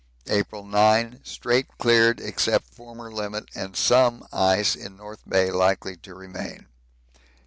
[0.31, 1.19] April 9.
[1.23, 6.65] Strait cleared except former limit and some ice in North Bay likely to remain.